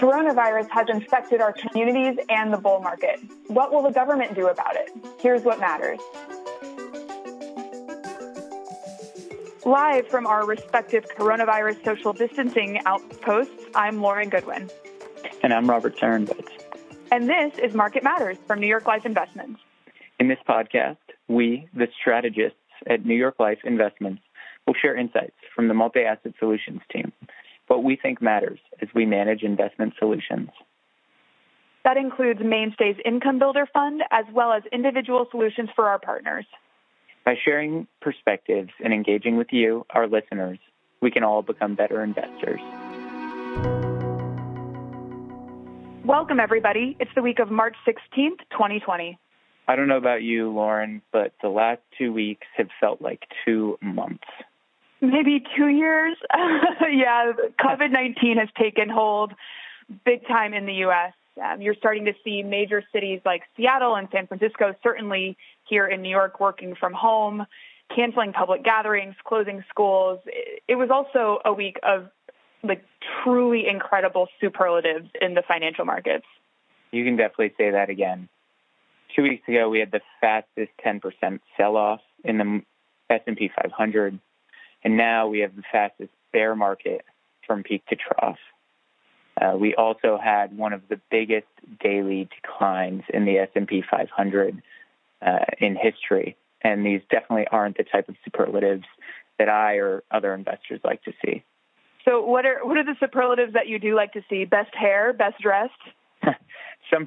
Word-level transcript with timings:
Coronavirus 0.00 0.70
has 0.70 0.86
infected 0.88 1.42
our 1.42 1.52
communities 1.52 2.16
and 2.30 2.50
the 2.50 2.56
bull 2.56 2.80
market. 2.80 3.20
What 3.48 3.70
will 3.70 3.82
the 3.82 3.90
government 3.90 4.34
do 4.34 4.48
about 4.48 4.74
it? 4.74 4.90
Here's 5.18 5.42
what 5.42 5.60
matters. 5.60 5.98
Live 9.66 10.08
from 10.08 10.26
our 10.26 10.46
respective 10.46 11.04
coronavirus 11.18 11.84
social 11.84 12.14
distancing 12.14 12.80
outposts, 12.86 13.66
I'm 13.74 14.00
Lauren 14.00 14.30
Goodwin. 14.30 14.70
And 15.42 15.52
I'm 15.52 15.68
Robert 15.68 15.98
Sarenbitz. 15.98 16.48
And 17.12 17.28
this 17.28 17.58
is 17.58 17.74
Market 17.74 18.02
Matters 18.02 18.38
from 18.46 18.58
New 18.58 18.68
York 18.68 18.86
Life 18.86 19.04
Investments. 19.04 19.60
In 20.18 20.28
this 20.28 20.38
podcast, 20.48 20.96
we, 21.28 21.68
the 21.74 21.88
strategists 22.00 22.56
at 22.86 23.04
New 23.04 23.16
York 23.16 23.34
Life 23.38 23.58
Investments, 23.64 24.22
will 24.66 24.74
share 24.80 24.96
insights 24.96 25.36
from 25.54 25.68
the 25.68 25.74
multi 25.74 26.00
asset 26.00 26.32
solutions 26.38 26.80
team, 26.90 27.12
what 27.70 27.84
we 27.84 27.94
think 27.94 28.20
matters 28.20 28.58
as 28.82 28.88
we 28.96 29.06
manage 29.06 29.44
investment 29.44 29.94
solutions. 29.96 30.50
That 31.84 31.96
includes 31.96 32.40
Mainstay's 32.44 32.96
Income 33.04 33.38
Builder 33.38 33.66
Fund, 33.72 34.02
as 34.10 34.24
well 34.34 34.52
as 34.52 34.64
individual 34.72 35.28
solutions 35.30 35.70
for 35.76 35.88
our 35.88 36.00
partners. 36.00 36.44
By 37.24 37.36
sharing 37.44 37.86
perspectives 38.00 38.70
and 38.82 38.92
engaging 38.92 39.36
with 39.36 39.46
you, 39.52 39.86
our 39.90 40.08
listeners, 40.08 40.58
we 41.00 41.12
can 41.12 41.22
all 41.22 41.42
become 41.42 41.76
better 41.76 42.02
investors. 42.02 42.60
Welcome, 46.04 46.40
everybody. 46.40 46.96
It's 46.98 47.12
the 47.14 47.22
week 47.22 47.38
of 47.38 47.52
March 47.52 47.76
16th, 47.86 48.40
2020. 48.50 49.16
I 49.68 49.76
don't 49.76 49.86
know 49.86 49.96
about 49.96 50.22
you, 50.22 50.50
Lauren, 50.50 51.02
but 51.12 51.34
the 51.40 51.48
last 51.48 51.82
two 51.96 52.12
weeks 52.12 52.48
have 52.56 52.68
felt 52.80 53.00
like 53.00 53.22
two 53.46 53.78
months. 53.80 54.26
Maybe 55.00 55.42
two 55.56 55.68
years. 55.68 56.16
yeah, 56.34 57.32
COVID 57.58 57.90
19 57.90 58.36
has 58.36 58.48
taken 58.58 58.88
hold 58.88 59.32
big 60.04 60.26
time 60.26 60.54
in 60.54 60.66
the 60.66 60.74
U.S. 60.74 61.12
Um, 61.42 61.62
you're 61.62 61.74
starting 61.74 62.04
to 62.04 62.12
see 62.22 62.42
major 62.42 62.82
cities 62.92 63.20
like 63.24 63.42
Seattle 63.56 63.96
and 63.96 64.08
San 64.12 64.26
Francisco, 64.26 64.74
certainly 64.82 65.36
here 65.68 65.86
in 65.86 66.02
New 66.02 66.10
York, 66.10 66.38
working 66.38 66.74
from 66.74 66.92
home, 66.92 67.46
canceling 67.94 68.32
public 68.32 68.62
gatherings, 68.62 69.14
closing 69.24 69.64
schools. 69.70 70.20
It 70.68 70.74
was 70.74 70.90
also 70.90 71.40
a 71.44 71.52
week 71.52 71.78
of 71.82 72.08
like 72.62 72.84
truly 73.24 73.66
incredible 73.66 74.28
superlatives 74.40 75.08
in 75.20 75.34
the 75.34 75.42
financial 75.46 75.84
markets. 75.84 76.26
You 76.90 77.04
can 77.04 77.16
definitely 77.16 77.54
say 77.56 77.70
that 77.70 77.88
again. 77.88 78.28
Two 79.16 79.22
weeks 79.22 79.46
ago, 79.48 79.68
we 79.68 79.80
had 79.80 79.90
the 79.90 80.00
fastest 80.20 80.70
10% 80.84 81.40
sell-off 81.56 82.00
in 82.24 82.38
the 82.38 82.62
S&P 83.08 83.50
500, 83.60 84.18
and 84.84 84.96
now 84.96 85.28
we 85.28 85.40
have 85.40 85.54
the 85.56 85.62
fastest 85.70 86.10
bear 86.32 86.54
market 86.54 87.04
from 87.46 87.62
peak 87.62 87.84
to 87.86 87.96
trough. 87.96 88.38
Uh, 89.40 89.56
we 89.56 89.74
also 89.74 90.18
had 90.22 90.56
one 90.56 90.72
of 90.72 90.82
the 90.88 91.00
biggest 91.10 91.46
daily 91.82 92.28
declines 92.42 93.02
in 93.12 93.24
the 93.24 93.38
S&P 93.38 93.82
500 93.88 94.62
uh, 95.22 95.38
in 95.58 95.76
history, 95.76 96.36
and 96.62 96.84
these 96.84 97.00
definitely 97.10 97.46
aren't 97.50 97.76
the 97.76 97.84
type 97.84 98.08
of 98.08 98.16
superlatives 98.24 98.84
that 99.38 99.48
I 99.48 99.76
or 99.76 100.02
other 100.10 100.34
investors 100.34 100.80
like 100.84 101.02
to 101.04 101.12
see. 101.24 101.42
So, 102.04 102.22
what 102.24 102.46
are 102.46 102.64
what 102.64 102.76
are 102.76 102.84
the 102.84 102.96
superlatives 102.98 103.52
that 103.54 103.68
you 103.68 103.78
do 103.78 103.94
like 103.94 104.12
to 104.14 104.22
see? 104.28 104.44
Best 104.44 104.74
hair, 104.74 105.12
best 105.12 105.40
dressed. 105.40 105.72
Some, 106.92 107.06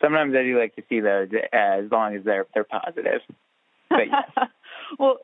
sometimes 0.00 0.34
I 0.34 0.42
do 0.42 0.58
like 0.58 0.74
to 0.76 0.82
see 0.88 1.00
those 1.00 1.28
as 1.52 1.90
long 1.90 2.16
as 2.16 2.24
they're 2.24 2.46
they're 2.54 2.64
positive. 2.64 3.20
But 3.88 4.08
yes. 4.10 4.48
well, 4.98 5.18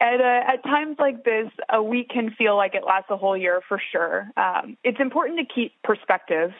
at 0.00 0.20
uh, 0.20 0.52
at 0.52 0.62
times 0.64 0.96
like 0.98 1.24
this, 1.24 1.50
a 1.68 1.82
week 1.82 2.10
can 2.10 2.30
feel 2.30 2.56
like 2.56 2.74
it 2.74 2.82
lasts 2.86 3.10
a 3.10 3.16
whole 3.16 3.36
year 3.36 3.60
for 3.68 3.80
sure. 3.92 4.30
Um, 4.36 4.76
it's 4.84 5.00
important 5.00 5.38
to 5.38 5.54
keep 5.54 5.72
perspective 5.82 6.52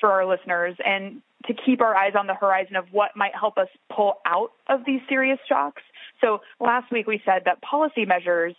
for 0.00 0.10
our 0.10 0.26
listeners 0.26 0.76
and 0.84 1.22
to 1.46 1.54
keep 1.54 1.80
our 1.80 1.94
eyes 1.94 2.12
on 2.18 2.26
the 2.26 2.34
horizon 2.34 2.76
of 2.76 2.86
what 2.90 3.16
might 3.16 3.34
help 3.34 3.58
us 3.58 3.68
pull 3.94 4.14
out 4.26 4.50
of 4.68 4.80
these 4.86 5.00
serious 5.08 5.38
shocks. 5.48 5.82
So 6.20 6.40
last 6.58 6.90
week 6.92 7.06
we 7.06 7.22
said 7.24 7.42
that 7.46 7.62
policy 7.62 8.04
measures, 8.04 8.54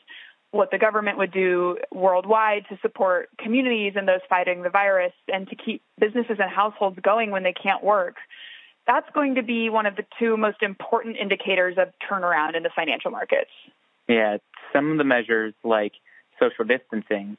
what 0.52 0.72
the 0.72 0.78
government 0.78 1.18
would 1.18 1.32
do 1.32 1.78
worldwide 1.92 2.66
to 2.70 2.78
support 2.82 3.30
communities 3.38 3.94
and 3.96 4.08
those 4.08 4.20
fighting 4.30 4.64
the 4.64 4.70
virus 4.70 5.14
and 5.32 5.48
to 5.50 5.56
keep 5.56 5.82
businesses 6.00 6.38
and 6.40 6.50
households 6.50 7.00
going 7.02 7.32
when 7.32 7.44
they 7.44 7.54
can't 7.54 7.84
work. 7.84 8.16
That's 8.88 9.08
going 9.14 9.36
to 9.36 9.44
be 9.44 9.70
one 9.70 9.86
of 9.86 9.96
the 9.96 10.04
two 10.20 10.38
most 10.38 10.62
important 10.64 11.16
indicators 11.18 11.78
of 11.78 11.90
turnaround 12.10 12.56
in 12.56 12.64
the 12.64 12.72
financial 12.76 13.12
markets. 13.12 13.52
Yeah, 14.12 14.38
some 14.74 14.92
of 14.92 14.98
the 14.98 15.04
measures 15.04 15.54
like 15.64 15.94
social 16.40 16.66
distancing 16.66 17.38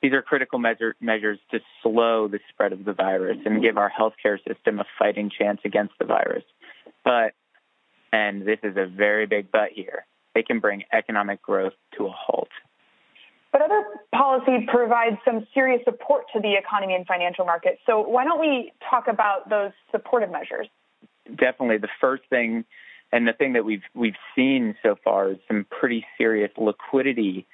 these 0.00 0.12
are 0.12 0.22
critical 0.22 0.58
measure, 0.58 0.94
measures 1.00 1.38
to 1.50 1.58
slow 1.82 2.28
the 2.28 2.38
spread 2.50 2.72
of 2.72 2.84
the 2.84 2.92
virus 2.92 3.38
and 3.44 3.60
give 3.62 3.76
our 3.76 3.90
healthcare 3.90 4.38
system 4.46 4.78
a 4.78 4.84
fighting 4.98 5.30
chance 5.30 5.60
against 5.64 5.94
the 5.98 6.04
virus. 6.04 6.44
But, 7.04 7.34
and 8.12 8.42
this 8.42 8.58
is 8.62 8.76
a 8.76 8.86
very 8.86 9.26
big 9.26 9.50
but 9.50 9.70
here, 9.74 10.06
they 10.34 10.42
can 10.42 10.60
bring 10.60 10.84
economic 10.92 11.42
growth 11.42 11.72
to 11.96 12.06
a 12.06 12.10
halt. 12.10 12.48
But 13.50 13.62
other 13.62 13.84
policy 14.14 14.66
provides 14.68 15.16
some 15.24 15.46
serious 15.52 15.82
support 15.84 16.26
to 16.34 16.40
the 16.40 16.54
economy 16.54 16.94
and 16.94 17.06
financial 17.06 17.44
markets. 17.44 17.80
So 17.86 18.00
why 18.00 18.24
don't 18.24 18.40
we 18.40 18.72
talk 18.88 19.08
about 19.08 19.48
those 19.48 19.72
supportive 19.90 20.30
measures? 20.30 20.68
Definitely. 21.26 21.78
The 21.78 21.88
first 22.00 22.22
thing 22.30 22.64
and 23.12 23.26
the 23.26 23.32
thing 23.32 23.54
that 23.54 23.64
we've 23.64 23.82
we've 23.94 24.16
seen 24.34 24.74
so 24.82 24.96
far 25.02 25.30
is 25.32 25.38
some 25.48 25.66
pretty 25.70 26.04
serious 26.16 26.50
liquidity 26.56 27.46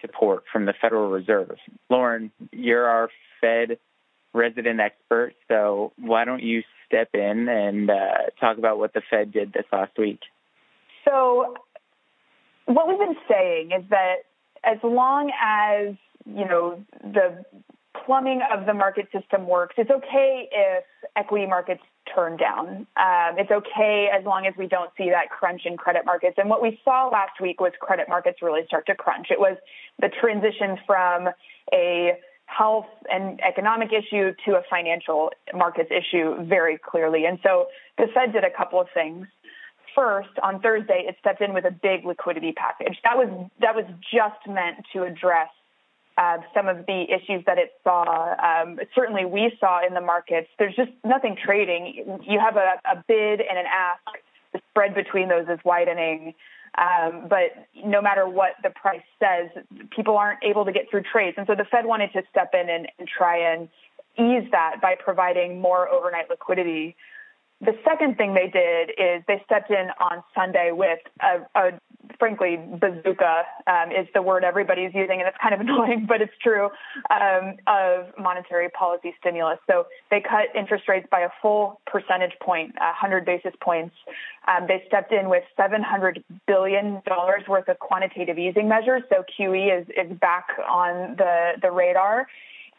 support 0.00 0.44
from 0.52 0.66
the 0.66 0.74
Federal 0.80 1.10
Reserve. 1.10 1.56
Lauren, 1.90 2.30
you're 2.52 2.86
our 2.86 3.08
Fed 3.40 3.78
resident 4.32 4.80
expert, 4.80 5.34
so 5.48 5.92
why 5.98 6.24
don't 6.24 6.42
you 6.42 6.62
step 6.86 7.08
in 7.14 7.48
and 7.48 7.90
uh, 7.90 8.30
talk 8.40 8.58
about 8.58 8.78
what 8.78 8.92
the 8.94 9.02
Fed 9.10 9.32
did 9.32 9.52
this 9.52 9.64
last 9.72 9.92
week? 9.98 10.20
So, 11.04 11.54
what 12.66 12.86
we've 12.88 12.98
been 12.98 13.16
saying 13.28 13.70
is 13.72 13.84
that 13.90 14.16
as 14.64 14.78
long 14.82 15.32
as 15.42 15.94
you 16.26 16.44
know 16.46 16.82
the 17.02 17.44
plumbing 18.04 18.40
of 18.52 18.66
the 18.66 18.74
market 18.74 19.08
system 19.12 19.46
works, 19.46 19.74
it's 19.78 19.90
okay 19.90 20.48
if 20.52 20.84
equity 21.16 21.46
markets 21.46 21.82
turn 22.14 22.36
down. 22.36 22.86
Um, 22.96 23.38
it's 23.38 23.50
okay 23.50 24.08
as 24.12 24.24
long 24.24 24.46
as 24.46 24.54
we 24.56 24.66
don't 24.66 24.90
see 24.96 25.10
that 25.10 25.30
crunch 25.30 25.62
in 25.64 25.76
credit 25.76 26.04
markets. 26.04 26.36
And 26.38 26.48
what 26.48 26.62
we 26.62 26.80
saw 26.84 27.08
last 27.08 27.40
week 27.40 27.60
was 27.60 27.72
credit 27.80 28.08
markets 28.08 28.42
really 28.42 28.64
start 28.66 28.86
to 28.86 28.94
crunch. 28.94 29.28
It 29.30 29.40
was 29.40 29.56
the 30.00 30.08
transition 30.20 30.78
from 30.86 31.28
a 31.72 32.18
health 32.46 32.86
and 33.10 33.40
economic 33.46 33.90
issue 33.92 34.32
to 34.46 34.56
a 34.56 34.62
financial 34.70 35.30
markets 35.54 35.90
issue 35.90 36.42
very 36.44 36.78
clearly. 36.78 37.26
And 37.26 37.38
so 37.42 37.66
the 37.98 38.06
Fed 38.14 38.32
did 38.32 38.42
a 38.42 38.50
couple 38.50 38.80
of 38.80 38.88
things. 38.94 39.26
First, 39.94 40.30
on 40.42 40.60
Thursday, 40.60 41.04
it 41.06 41.16
stepped 41.20 41.40
in 41.40 41.52
with 41.52 41.64
a 41.64 41.70
big 41.70 42.04
liquidity 42.04 42.52
package. 42.52 42.98
That 43.04 43.16
was 43.16 43.28
that 43.60 43.74
was 43.74 43.84
just 44.12 44.46
meant 44.46 44.86
to 44.92 45.02
address 45.02 45.48
uh, 46.18 46.38
some 46.52 46.66
of 46.66 46.84
the 46.86 47.04
issues 47.08 47.44
that 47.46 47.58
it 47.58 47.72
saw. 47.84 48.34
Um, 48.42 48.80
certainly, 48.94 49.24
we 49.24 49.56
saw 49.60 49.86
in 49.86 49.94
the 49.94 50.00
markets. 50.00 50.48
There's 50.58 50.74
just 50.74 50.90
nothing 51.04 51.36
trading. 51.42 52.20
You 52.26 52.40
have 52.40 52.56
a, 52.56 52.80
a 52.84 53.04
bid 53.06 53.40
and 53.40 53.56
an 53.56 53.66
ask. 53.66 54.02
The 54.52 54.60
spread 54.70 54.94
between 54.94 55.28
those 55.28 55.46
is 55.48 55.58
widening. 55.64 56.34
Um, 56.76 57.28
but 57.28 57.68
no 57.84 58.02
matter 58.02 58.28
what 58.28 58.52
the 58.62 58.70
price 58.70 59.02
says, 59.20 59.50
people 59.94 60.16
aren't 60.16 60.42
able 60.42 60.64
to 60.64 60.72
get 60.72 60.90
through 60.90 61.02
trades. 61.10 61.36
And 61.38 61.46
so 61.46 61.54
the 61.54 61.64
Fed 61.64 61.86
wanted 61.86 62.12
to 62.12 62.22
step 62.30 62.50
in 62.52 62.68
and, 62.68 62.88
and 62.98 63.08
try 63.08 63.52
and 63.52 63.68
ease 64.18 64.50
that 64.50 64.80
by 64.82 64.96
providing 64.98 65.60
more 65.60 65.88
overnight 65.88 66.28
liquidity 66.28 66.96
the 67.60 67.76
second 67.84 68.16
thing 68.16 68.34
they 68.34 68.48
did 68.48 68.90
is 68.90 69.22
they 69.26 69.42
stepped 69.44 69.70
in 69.70 69.88
on 70.00 70.22
Sunday 70.34 70.70
with 70.72 71.00
a, 71.20 71.58
a 71.58 71.72
frankly, 72.18 72.56
bazooka 72.56 73.44
um, 73.66 73.90
is 73.90 74.06
the 74.14 74.22
word 74.22 74.44
everybody's 74.44 74.92
using, 74.94 75.20
and 75.20 75.28
it's 75.28 75.36
kind 75.40 75.54
of 75.54 75.60
annoying, 75.66 76.06
but 76.08 76.20
it's 76.20 76.32
true, 76.42 76.68
um, 77.10 77.56
of 77.66 78.06
monetary 78.18 78.68
policy 78.70 79.14
stimulus. 79.20 79.58
So 79.66 79.86
they 80.10 80.20
cut 80.20 80.54
interest 80.54 80.88
rates 80.88 81.06
by 81.10 81.20
a 81.20 81.30
full 81.40 81.80
percentage 81.86 82.32
point, 82.40 82.74
100 82.76 83.24
basis 83.24 83.52
points. 83.60 83.94
Um, 84.46 84.66
they 84.66 84.82
stepped 84.86 85.12
in 85.12 85.28
with 85.28 85.44
$700 85.58 86.22
billion 86.46 87.02
worth 87.48 87.68
of 87.68 87.78
quantitative 87.78 88.38
easing 88.38 88.68
measures. 88.68 89.02
So 89.10 89.24
QE 89.38 89.80
is, 89.80 89.86
is 89.88 90.18
back 90.18 90.46
on 90.68 91.16
the, 91.16 91.52
the 91.62 91.70
radar, 91.70 92.26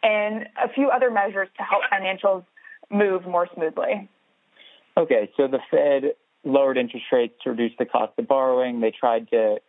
and 0.03 0.47
a 0.63 0.69
few 0.73 0.89
other 0.89 1.11
measures 1.11 1.49
to 1.57 1.63
help 1.63 1.83
financials 1.91 2.43
move 2.89 3.25
more 3.25 3.47
smoothly. 3.53 4.09
Okay, 4.97 5.29
so 5.37 5.47
the 5.47 5.59
Fed 5.71 6.13
lowered 6.49 6.77
interest 6.77 7.05
rates 7.11 7.33
to 7.43 7.51
reduce 7.51 7.71
the 7.77 7.85
cost 7.85 8.13
of 8.17 8.27
borrowing. 8.27 8.81
They 8.81 8.91
tried 8.91 9.29
to 9.29 9.59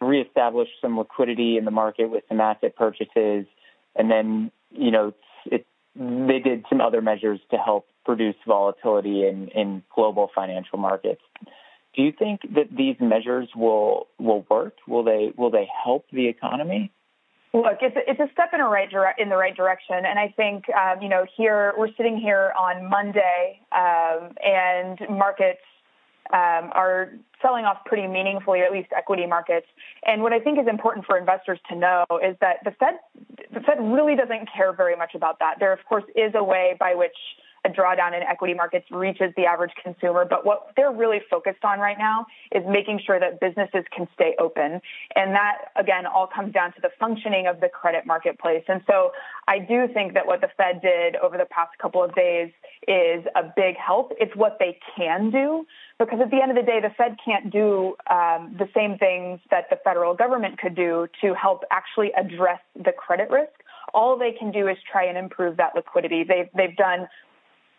reestablish 0.00 0.68
some 0.80 0.98
liquidity 0.98 1.56
in 1.56 1.64
the 1.64 1.70
market 1.70 2.10
with 2.10 2.24
some 2.28 2.40
asset 2.40 2.76
purchases, 2.76 3.46
and 3.96 4.10
then 4.10 4.50
you 4.70 4.90
know 4.90 5.12
it, 5.46 5.66
they 5.94 6.38
did 6.38 6.64
some 6.68 6.80
other 6.80 7.00
measures 7.00 7.40
to 7.50 7.56
help 7.56 7.86
reduce 8.06 8.36
volatility 8.46 9.26
in, 9.26 9.48
in 9.48 9.82
global 9.94 10.30
financial 10.34 10.78
markets. 10.78 11.20
Do 11.94 12.02
you 12.02 12.12
think 12.16 12.42
that 12.54 12.68
these 12.74 12.96
measures 13.00 13.48
will 13.56 14.06
will 14.18 14.46
work? 14.48 14.74
Will 14.86 15.04
they 15.04 15.32
will 15.36 15.50
they 15.50 15.68
help 15.84 16.06
the 16.12 16.28
economy? 16.28 16.92
Look, 17.54 17.78
it's 17.80 17.96
a, 17.96 18.10
it's 18.10 18.20
a 18.20 18.30
step 18.32 18.50
in 18.52 18.60
right 18.60 18.90
dire- 18.90 19.14
in 19.18 19.30
the 19.30 19.36
right 19.36 19.56
direction, 19.56 19.96
and 19.96 20.18
I 20.18 20.32
think 20.36 20.64
um, 20.70 21.02
you 21.02 21.08
know 21.08 21.24
here 21.36 21.72
we're 21.76 21.92
sitting 21.96 22.18
here 22.18 22.52
on 22.58 22.88
Monday, 22.88 23.60
um, 23.72 24.34
and 24.44 25.00
markets 25.18 25.60
um, 26.32 26.70
are 26.72 27.12
selling 27.40 27.64
off 27.64 27.78
pretty 27.84 28.06
meaningfully, 28.06 28.60
at 28.60 28.72
least 28.72 28.88
equity 28.96 29.26
markets. 29.26 29.66
And 30.04 30.22
what 30.22 30.32
I 30.32 30.40
think 30.40 30.58
is 30.58 30.66
important 30.66 31.06
for 31.06 31.16
investors 31.16 31.58
to 31.70 31.76
know 31.76 32.04
is 32.22 32.36
that 32.40 32.56
the 32.64 32.72
Fed, 32.72 32.94
the 33.52 33.60
Fed 33.60 33.78
really 33.80 34.16
doesn't 34.16 34.48
care 34.54 34.72
very 34.72 34.96
much 34.96 35.14
about 35.14 35.38
that. 35.38 35.56
There, 35.60 35.72
of 35.72 35.84
course, 35.88 36.04
is 36.16 36.32
a 36.34 36.42
way 36.42 36.76
by 36.78 36.94
which 36.94 37.16
a 37.64 37.68
drawdown 37.68 38.16
in 38.16 38.22
equity 38.22 38.54
markets 38.54 38.86
reaches 38.90 39.32
the 39.36 39.44
average 39.44 39.72
consumer. 39.82 40.24
But 40.28 40.44
what 40.44 40.72
they're 40.76 40.92
really 40.92 41.20
focused 41.30 41.64
on 41.64 41.80
right 41.80 41.98
now 41.98 42.26
is 42.52 42.62
making 42.68 43.00
sure 43.04 43.18
that 43.18 43.40
businesses 43.40 43.84
can 43.94 44.08
stay 44.14 44.34
open. 44.38 44.80
And 45.16 45.34
that, 45.34 45.72
again, 45.76 46.06
all 46.06 46.26
comes 46.26 46.52
down 46.52 46.72
to 46.74 46.80
the 46.80 46.90
functioning 46.98 47.46
of 47.46 47.60
the 47.60 47.68
credit 47.68 48.06
marketplace. 48.06 48.64
And 48.68 48.80
so 48.86 49.10
I 49.46 49.58
do 49.58 49.88
think 49.92 50.14
that 50.14 50.26
what 50.26 50.40
the 50.40 50.48
Fed 50.56 50.80
did 50.80 51.16
over 51.16 51.36
the 51.36 51.46
past 51.46 51.76
couple 51.78 52.02
of 52.02 52.14
days 52.14 52.50
is 52.86 53.24
a 53.34 53.42
big 53.56 53.76
help. 53.76 54.12
It's 54.20 54.34
what 54.36 54.58
they 54.58 54.78
can 54.96 55.30
do 55.30 55.66
because 55.98 56.20
at 56.22 56.30
the 56.30 56.40
end 56.40 56.50
of 56.50 56.56
the 56.56 56.62
day, 56.62 56.80
the 56.80 56.90
Fed 56.96 57.16
can't 57.24 57.50
do 57.50 57.96
um, 58.10 58.54
the 58.58 58.68
same 58.74 58.98
things 58.98 59.40
that 59.50 59.64
the 59.70 59.76
federal 59.82 60.14
government 60.14 60.58
could 60.58 60.74
do 60.74 61.08
to 61.22 61.34
help 61.34 61.64
actually 61.70 62.12
address 62.16 62.60
the 62.76 62.92
credit 62.92 63.30
risk. 63.30 63.52
All 63.94 64.16
they 64.16 64.32
can 64.32 64.52
do 64.52 64.68
is 64.68 64.76
try 64.90 65.04
and 65.04 65.18
improve 65.18 65.56
that 65.56 65.74
liquidity. 65.74 66.22
They've 66.22 66.48
they've 66.54 66.76
done 66.76 67.08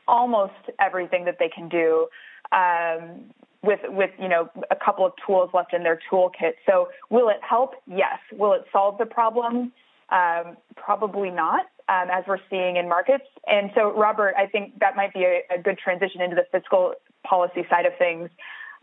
almost 0.07 0.53
everything 0.79 1.25
that 1.25 1.37
they 1.39 1.49
can 1.49 1.69
do 1.69 2.07
um, 2.51 3.25
with 3.63 3.79
with 3.87 4.09
you 4.19 4.27
know 4.27 4.49
a 4.71 4.75
couple 4.75 5.05
of 5.05 5.13
tools 5.25 5.51
left 5.53 5.73
in 5.73 5.83
their 5.83 5.99
toolkit. 6.11 6.53
So 6.65 6.89
will 7.09 7.29
it 7.29 7.39
help? 7.47 7.75
Yes. 7.87 8.19
Will 8.33 8.53
it 8.53 8.65
solve 8.71 8.97
the 8.97 9.05
problem? 9.05 9.71
Um, 10.11 10.57
probably 10.75 11.29
not, 11.29 11.67
um, 11.89 12.09
as 12.11 12.23
we're 12.27 12.39
seeing 12.49 12.77
in 12.77 12.87
markets. 12.87 13.25
And 13.47 13.71
so, 13.75 13.91
Robert, 13.93 14.35
I 14.37 14.45
think 14.45 14.79
that 14.79 14.95
might 14.95 15.13
be 15.13 15.23
a, 15.23 15.41
a 15.57 15.61
good 15.61 15.77
transition 15.77 16.21
into 16.21 16.35
the 16.35 16.45
fiscal 16.51 16.93
policy 17.27 17.65
side 17.69 17.85
of 17.85 17.93
things. 17.97 18.29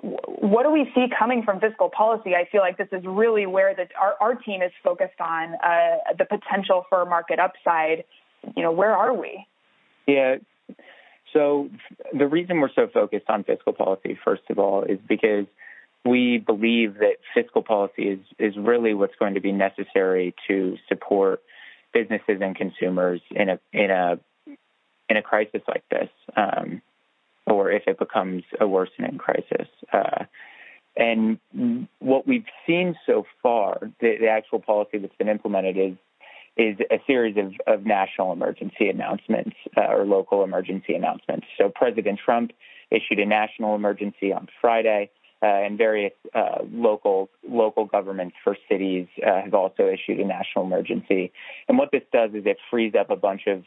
What 0.03 0.65
do 0.65 0.71
we 0.71 0.91
see 0.95 1.07
coming 1.19 1.43
from 1.43 1.61
fiscal 1.61 1.89
policy? 1.89 2.35
I 2.35 2.47
feel 2.51 2.61
like 2.61 2.77
this 2.77 2.89
is 2.93 3.03
really 3.07 3.47
where 3.47 3.75
the, 3.75 3.87
our, 3.99 4.15
our 4.21 4.35
team 4.35 4.61
is 4.61 4.73
focused 4.85 5.21
on 5.21 5.55
uh, 5.55 6.15
the 6.19 6.27
potential 6.27 6.85
for 6.91 7.07
market 7.07 7.39
upside. 7.39 8.05
You 8.57 8.63
know, 8.63 8.73
where 8.73 8.95
are 8.95 9.15
we? 9.15 9.47
Yeah, 10.07 10.37
so 11.37 11.69
the 12.17 12.27
reason 12.27 12.61
we're 12.61 12.73
so 12.75 12.89
focused 12.93 13.27
on 13.29 13.45
fiscal 13.45 13.73
policy, 13.73 14.19
first 14.25 14.43
of 14.49 14.59
all, 14.59 14.85
is 14.85 14.99
because 15.07 15.47
we 16.05 16.39
believe 16.39 16.95
that 16.95 17.17
fiscal 17.35 17.63
policy 17.63 18.05
is, 18.05 18.21
is 18.39 18.57
really 18.57 18.95
what's 18.95 19.17
going 19.19 19.35
to 19.35 19.41
be 19.41 19.53
necessary 19.53 20.35
to 20.49 20.77
support 20.89 21.43
businesses 21.97 22.43
and 22.43 22.55
consumers 22.55 23.21
in 23.31 23.49
a 23.49 23.59
in 23.73 23.91
a 23.91 24.19
in 25.09 25.17
a 25.17 25.23
crisis 25.23 25.63
like 25.67 25.85
this, 25.89 26.11
um, 26.37 26.83
or 27.47 27.71
if 27.71 27.85
it 27.87 27.99
becomes 27.99 28.43
a 28.61 28.67
worsening 28.67 29.19
crisis. 29.19 29.69
Uh, 29.93 30.25
and 30.97 31.39
what 31.99 32.27
we've 32.27 32.47
seen 32.67 32.97
so 33.07 33.25
far, 33.43 33.79
the, 34.01 34.17
the 34.19 34.29
actual 34.29 34.61
policy 34.61 34.99
that's 34.99 35.15
been 35.17 35.29
implemented 35.29 35.77
is 35.79 35.97
is 36.57 36.77
a 36.91 36.99
series 37.07 37.37
of, 37.37 37.53
of 37.67 37.85
national 37.85 38.33
emergency 38.33 38.89
announcements 38.89 39.57
uh, 39.77 39.93
or 39.93 40.05
local 40.07 40.43
emergency 40.43 40.95
announcements. 40.95 41.47
So 41.59 41.69
President 41.69 42.19
Trump 42.23 42.53
issued 42.91 43.19
a 43.19 43.27
national 43.27 43.75
emergency 43.75 44.33
on 44.33 44.49
Friday, 44.61 45.11
uh, 45.47 45.65
and 45.65 45.79
various 45.79 46.13
uh, 46.35 46.59
local 46.73 47.31
local 47.49 47.85
governments 47.85 48.35
for 48.43 48.57
cities 48.69 49.07
uh, 49.25 49.43
have 49.43 49.55
also 49.55 49.87
issued 49.87 50.19
a 50.19 50.25
national 50.25 50.65
emergency. 50.65 51.31
And 51.69 51.79
what 51.79 51.91
this 51.93 52.03
does 52.13 52.31
is 52.35 52.47
it 52.47 52.57
frees 52.69 52.95
up 52.99 53.11
a 53.11 53.17
bunch 53.17 53.43
of 53.47 53.63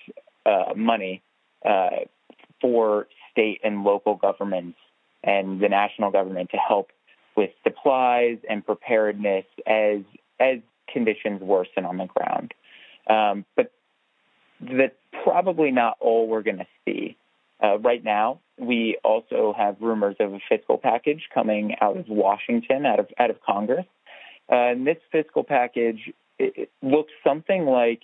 uh, 0.46 0.74
money 0.76 1.22
uh, 1.66 2.02
for 2.60 3.08
state 3.32 3.62
and 3.64 3.84
local 3.84 4.16
governments 4.16 4.78
and 5.24 5.62
the 5.62 5.70
national 5.70 6.12
government 6.12 6.50
to 6.52 6.58
help 6.58 6.90
with 7.38 7.52
supplies 7.64 8.40
and 8.50 8.66
preparedness 8.66 9.46
as 9.66 10.00
as 10.40 10.58
conditions 10.92 11.42
worsen 11.42 11.86
on 11.86 11.98
the 11.98 12.08
ground. 12.08 12.54
Um, 13.10 13.46
but 13.56 13.72
that's 14.60 14.96
probably 15.24 15.72
not 15.72 15.96
all 16.02 16.28
we're 16.28 16.42
going 16.42 16.58
to 16.58 16.68
see. 16.84 17.16
Uh, 17.62 17.78
right 17.80 18.04
now, 18.04 18.40
we 18.58 18.98
also 19.04 19.54
have 19.58 19.78
rumors 19.80 20.16
of 20.20 20.34
a 20.34 20.40
fiscal 20.48 20.78
package 20.78 21.28
coming 21.34 21.76
out 21.82 21.98
of 21.98 22.08
Washington, 22.08 22.86
out 22.86 23.00
of 23.00 23.08
out 23.18 23.30
of 23.30 23.42
Congress. 23.42 23.86
Uh, 24.52 24.56
and 24.56 24.88
this 24.88 24.98
fiscal 25.12 25.44
package 25.44 26.12
looks 26.82 27.12
something 27.24 27.66
like 27.66 28.02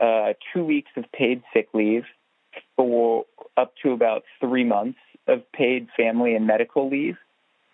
uh, 0.00 0.34
two 0.52 0.64
weeks 0.64 0.90
of 0.96 1.04
paid 1.12 1.42
sick 1.52 1.68
leave 1.72 2.04
for 2.76 3.24
up 3.56 3.72
to 3.82 3.92
about 3.92 4.22
three 4.40 4.64
months 4.64 4.98
of 5.26 5.40
paid 5.52 5.88
family 5.96 6.34
and 6.34 6.46
medical 6.46 6.88
leave, 6.88 7.16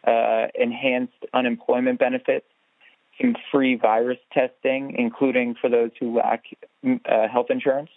uh, 0.07 0.47
enhanced 0.55 1.25
unemployment 1.33 1.99
benefits, 1.99 2.47
some 3.21 3.35
free 3.51 3.77
virus 3.77 4.19
testing, 4.33 4.95
including 4.99 5.55
for 5.61 5.71
those 5.71 5.91
who 5.99 6.17
lack 6.17 6.45
uh, 6.85 7.29
health 7.29 7.47
insurance, 7.51 7.91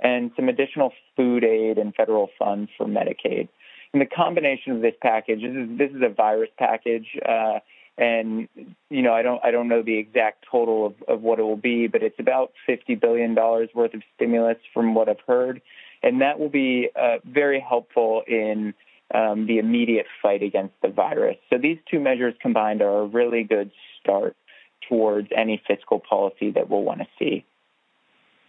and 0.00 0.30
some 0.36 0.48
additional 0.48 0.92
food 1.16 1.44
aid 1.44 1.78
and 1.78 1.94
federal 1.94 2.28
funds 2.38 2.70
for 2.76 2.86
Medicaid. 2.86 3.48
And 3.92 4.02
the 4.02 4.06
combination 4.06 4.72
of 4.72 4.82
this 4.82 4.94
package, 5.00 5.40
this 5.40 5.52
is, 5.52 5.78
this 5.78 5.90
is 5.90 6.02
a 6.02 6.12
virus 6.12 6.50
package, 6.58 7.06
uh, 7.26 7.60
and 7.98 8.48
you 8.90 9.00
know 9.00 9.14
I 9.14 9.22
don't 9.22 9.42
I 9.42 9.50
don't 9.50 9.68
know 9.68 9.82
the 9.82 9.96
exact 9.96 10.44
total 10.50 10.86
of, 10.86 10.94
of 11.08 11.22
what 11.22 11.38
it 11.38 11.42
will 11.42 11.56
be, 11.56 11.86
but 11.86 12.02
it's 12.02 12.18
about 12.18 12.52
fifty 12.66 12.94
billion 12.94 13.34
dollars 13.34 13.70
worth 13.74 13.94
of 13.94 14.02
stimulus 14.14 14.58
from 14.74 14.94
what 14.94 15.08
I've 15.08 15.20
heard, 15.26 15.62
and 16.02 16.20
that 16.20 16.38
will 16.38 16.50
be 16.50 16.90
uh, 16.94 17.18
very 17.24 17.58
helpful 17.58 18.22
in 18.26 18.74
um, 19.14 19.46
the 19.46 19.58
immediate 19.58 20.06
fight 20.20 20.42
against 20.42 20.74
the 20.82 20.88
virus. 20.88 21.36
So 21.48 21.58
these 21.58 21.78
two 21.90 22.00
measures 22.00 22.34
combined 22.42 22.82
are 22.82 23.00
a 23.00 23.06
really 23.06 23.44
good 23.44 23.70
start 24.00 24.36
towards 24.88 25.28
any 25.34 25.62
fiscal 25.66 26.00
policy 26.00 26.50
that 26.50 26.68
we'll 26.68 26.82
want 26.82 27.00
to 27.00 27.06
see. 27.18 27.44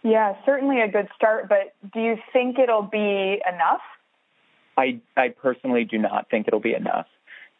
Yeah, 0.02 0.36
certainly 0.46 0.80
a 0.80 0.88
good 0.88 1.08
start, 1.16 1.48
but 1.48 1.74
do 1.92 2.00
you 2.00 2.16
think 2.32 2.58
it'll 2.58 2.82
be 2.82 3.40
enough? 3.46 3.80
I, 4.76 5.00
I 5.16 5.30
personally 5.30 5.84
do 5.84 5.98
not 5.98 6.30
think 6.30 6.46
it'll 6.46 6.60
be 6.60 6.74
enough. 6.74 7.06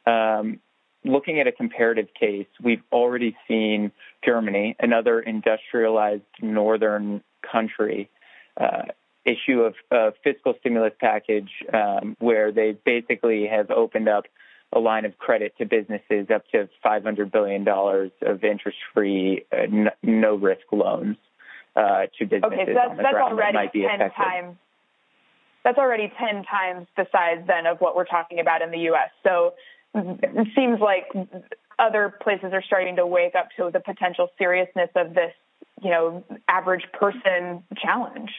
Um, 0.06 0.60
looking 1.04 1.40
at 1.40 1.48
a 1.48 1.52
comparative 1.52 2.08
case, 2.18 2.46
we've 2.62 2.82
already 2.92 3.36
seen 3.48 3.90
Germany, 4.24 4.76
another 4.78 5.20
industrialized 5.20 6.22
northern 6.40 7.22
country, 7.50 8.08
uh, 8.56 8.82
issue 9.24 9.60
of 9.60 9.74
a, 9.90 10.12
fiscal 10.22 10.54
stimulus 10.60 10.92
package 11.00 11.50
um, 11.74 12.16
where 12.20 12.52
they 12.52 12.76
basically 12.84 13.46
have 13.46 13.70
opened 13.70 14.08
up 14.08 14.24
a 14.72 14.78
line 14.78 15.04
of 15.04 15.18
credit 15.18 15.54
to 15.58 15.66
businesses 15.66 16.28
up 16.32 16.44
to 16.52 16.68
$500 16.84 17.32
billion 17.32 17.66
of 17.66 18.44
interest-free, 18.44 19.44
uh, 19.52 19.56
n- 19.56 19.90
no-risk 20.02 20.64
loans 20.72 21.16
uh, 21.76 22.06
to 22.18 22.26
businesses. 22.26 22.52
Okay, 22.52 22.66
so 22.66 22.74
that's, 22.74 22.96
that's 22.96 23.16
already 23.16 23.56
that 23.56 23.72
10 23.72 23.84
affected. 23.84 24.16
times. 24.16 24.56
That's 25.64 25.78
already 25.78 26.12
10 26.18 26.44
times 26.44 26.86
the 26.96 27.06
size 27.12 27.44
then 27.46 27.66
of 27.66 27.78
what 27.78 27.96
we're 27.96 28.06
talking 28.06 28.40
about 28.40 28.62
in 28.62 28.70
the 28.70 28.78
U.S. 28.90 29.10
So 29.22 29.54
it 29.94 30.48
seems 30.54 30.80
like 30.80 31.10
other 31.78 32.14
places 32.22 32.50
are 32.52 32.62
starting 32.62 32.96
to 32.96 33.06
wake 33.06 33.34
up 33.34 33.48
to 33.56 33.70
the 33.72 33.80
potential 33.80 34.28
seriousness 34.38 34.90
of 34.96 35.14
this, 35.14 35.32
you 35.82 35.90
know, 35.90 36.24
average 36.48 36.84
person 36.92 37.62
challenge. 37.76 38.30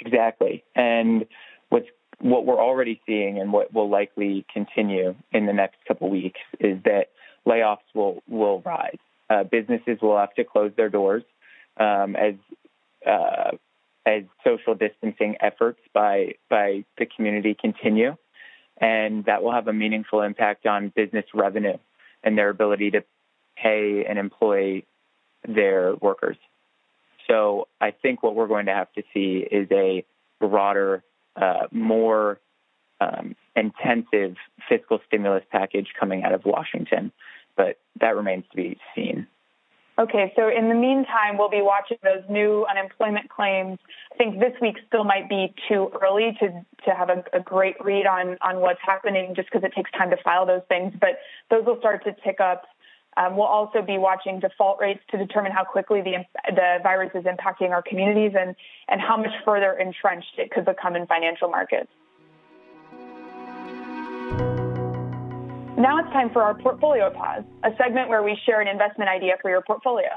Exactly. 0.00 0.64
And 0.74 1.26
what's 1.68 1.86
what 2.20 2.46
we're 2.46 2.60
already 2.60 3.00
seeing 3.06 3.38
and 3.38 3.52
what 3.52 3.72
will 3.74 3.90
likely 3.90 4.46
continue 4.52 5.14
in 5.32 5.46
the 5.46 5.52
next 5.52 5.76
couple 5.86 6.08
weeks 6.08 6.40
is 6.60 6.78
that 6.84 7.10
layoffs 7.46 7.78
will 7.94 8.22
will 8.28 8.60
rise. 8.60 8.98
Uh, 9.28 9.42
businesses 9.44 9.98
will 10.00 10.16
have 10.16 10.34
to 10.34 10.44
close 10.44 10.72
their 10.76 10.88
doors 10.88 11.24
um, 11.78 12.16
as 12.16 12.34
uh, 13.06 13.56
as 14.06 14.22
social 14.44 14.74
distancing 14.74 15.36
efforts 15.40 15.80
by 15.92 16.34
by 16.48 16.84
the 16.98 17.06
community 17.06 17.56
continue, 17.58 18.16
and 18.78 19.24
that 19.26 19.42
will 19.42 19.52
have 19.52 19.68
a 19.68 19.72
meaningful 19.72 20.22
impact 20.22 20.66
on 20.66 20.92
business 20.94 21.24
revenue 21.34 21.76
and 22.22 22.36
their 22.36 22.50
ability 22.50 22.90
to 22.92 23.04
pay 23.56 24.04
and 24.08 24.18
employ 24.18 24.82
their 25.46 25.94
workers. 25.96 26.36
So 27.26 27.68
I 27.80 27.90
think 27.90 28.22
what 28.22 28.34
we're 28.34 28.46
going 28.46 28.66
to 28.66 28.74
have 28.74 28.92
to 28.92 29.02
see 29.12 29.46
is 29.50 29.68
a 29.70 30.04
broader 30.40 31.02
uh, 31.34 31.66
more 31.70 32.38
um, 33.00 33.34
intensive 33.54 34.36
fiscal 34.68 35.00
stimulus 35.06 35.44
package 35.50 35.88
coming 35.98 36.22
out 36.22 36.32
of 36.32 36.44
Washington, 36.44 37.12
but 37.56 37.78
that 38.00 38.16
remains 38.16 38.44
to 38.50 38.56
be 38.56 38.78
seen. 38.94 39.26
Okay, 39.98 40.32
so 40.36 40.48
in 40.48 40.68
the 40.68 40.74
meantime, 40.74 41.38
we'll 41.38 41.48
be 41.48 41.62
watching 41.62 41.96
those 42.02 42.22
new 42.28 42.66
unemployment 42.70 43.30
claims. 43.30 43.78
I 44.12 44.16
think 44.16 44.40
this 44.40 44.52
week 44.60 44.76
still 44.86 45.04
might 45.04 45.28
be 45.28 45.54
too 45.68 45.90
early 46.02 46.36
to, 46.40 46.48
to 46.84 46.90
have 46.94 47.08
a, 47.08 47.24
a 47.32 47.40
great 47.40 47.76
read 47.82 48.06
on, 48.06 48.36
on 48.42 48.60
what's 48.60 48.80
happening 48.84 49.34
just 49.34 49.48
because 49.50 49.64
it 49.64 49.72
takes 49.74 49.90
time 49.92 50.10
to 50.10 50.16
file 50.22 50.44
those 50.44 50.60
things, 50.68 50.92
but 51.00 51.18
those 51.50 51.64
will 51.64 51.78
start 51.78 52.04
to 52.04 52.14
tick 52.24 52.40
up 52.40 52.64
Um, 53.16 53.36
we'll 53.36 53.46
also 53.46 53.80
be 53.80 53.96
watching 53.96 54.40
default 54.40 54.78
rates 54.78 55.00
to 55.10 55.16
determine 55.16 55.52
how 55.52 55.64
quickly 55.64 56.02
the, 56.02 56.24
the 56.50 56.78
virus 56.82 57.10
is 57.14 57.24
impacting 57.24 57.70
our 57.70 57.82
communities 57.82 58.32
and, 58.38 58.54
and 58.88 59.00
how 59.00 59.16
much 59.16 59.32
further 59.44 59.72
entrenched 59.72 60.36
it 60.36 60.50
could 60.50 60.66
become 60.66 60.96
in 60.96 61.06
financial 61.06 61.48
markets. 61.48 61.88
Now 65.78 65.98
it's 65.98 66.08
time 66.08 66.30
for 66.32 66.42
our 66.42 66.54
portfolio 66.54 67.10
pause, 67.10 67.44
a 67.62 67.70
segment 67.76 68.08
where 68.08 68.22
we 68.22 68.38
share 68.46 68.62
an 68.62 68.68
investment 68.68 69.10
idea 69.10 69.34
for 69.42 69.50
your 69.50 69.60
portfolio. 69.60 70.08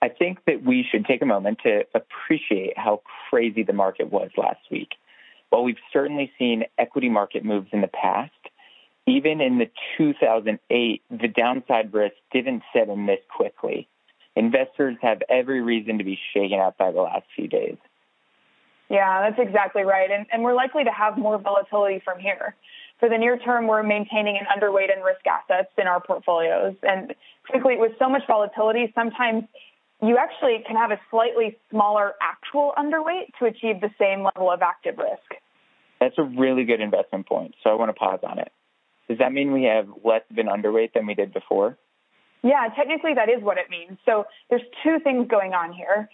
I 0.00 0.08
think 0.08 0.38
that 0.46 0.64
we 0.64 0.84
should 0.90 1.04
take 1.04 1.20
a 1.20 1.26
moment 1.26 1.58
to 1.64 1.82
appreciate 1.94 2.78
how 2.78 3.02
crazy 3.28 3.64
the 3.64 3.74
market 3.74 4.10
was 4.10 4.30
last 4.36 4.60
week. 4.70 4.88
While 5.50 5.64
we've 5.64 5.76
certainly 5.92 6.32
seen 6.38 6.64
equity 6.78 7.10
market 7.10 7.44
moves 7.44 7.68
in 7.72 7.82
the 7.82 7.88
past, 7.88 8.32
even 9.06 9.42
in 9.42 9.58
the 9.58 9.70
2008, 9.98 11.02
the 11.10 11.28
downside 11.28 11.92
risk 11.92 12.14
didn't 12.32 12.62
set 12.72 12.88
in 12.88 13.04
this 13.04 13.20
quickly. 13.28 13.88
Investors 14.34 14.96
have 15.02 15.22
every 15.28 15.60
reason 15.60 15.98
to 15.98 16.04
be 16.04 16.18
shaken 16.32 16.58
up 16.58 16.78
by 16.78 16.92
the 16.92 17.02
last 17.02 17.26
few 17.36 17.46
days. 17.46 17.76
Yeah, 18.88 19.28
that's 19.28 19.46
exactly 19.46 19.82
right. 19.82 20.10
And, 20.10 20.26
and 20.32 20.42
we're 20.42 20.54
likely 20.54 20.84
to 20.84 20.90
have 20.90 21.18
more 21.18 21.38
volatility 21.38 22.00
from 22.04 22.18
here. 22.18 22.54
For 23.02 23.08
the 23.08 23.18
near 23.18 23.36
term, 23.36 23.66
we're 23.66 23.82
maintaining 23.82 24.38
an 24.38 24.46
underweight 24.46 24.96
in 24.96 25.02
risk 25.02 25.26
assets 25.26 25.72
in 25.76 25.88
our 25.88 26.00
portfolios. 26.00 26.76
And 26.84 27.12
frankly, 27.50 27.74
with 27.76 27.90
so 27.98 28.08
much 28.08 28.22
volatility, 28.28 28.92
sometimes 28.94 29.42
you 30.00 30.18
actually 30.18 30.62
can 30.64 30.76
have 30.76 30.92
a 30.92 31.00
slightly 31.10 31.58
smaller 31.68 32.12
actual 32.22 32.72
underweight 32.78 33.34
to 33.40 33.46
achieve 33.46 33.80
the 33.80 33.90
same 33.98 34.22
level 34.22 34.52
of 34.52 34.62
active 34.62 34.98
risk. 34.98 35.42
That's 35.98 36.14
a 36.16 36.22
really 36.22 36.62
good 36.62 36.80
investment 36.80 37.26
point. 37.26 37.56
So 37.64 37.70
I 37.70 37.74
want 37.74 37.88
to 37.88 37.92
pause 37.92 38.20
on 38.22 38.38
it. 38.38 38.52
Does 39.08 39.18
that 39.18 39.32
mean 39.32 39.52
we 39.52 39.64
have 39.64 39.88
less 40.04 40.22
of 40.30 40.38
an 40.38 40.46
underweight 40.46 40.92
than 40.92 41.04
we 41.04 41.14
did 41.14 41.32
before? 41.32 41.76
Yeah, 42.44 42.68
technically 42.76 43.14
that 43.14 43.28
is 43.28 43.42
what 43.42 43.58
it 43.58 43.68
means. 43.68 43.98
So 44.06 44.26
there's 44.48 44.62
two 44.84 44.98
things 45.02 45.26
going 45.28 45.54
on 45.54 45.72
here. 45.72 46.08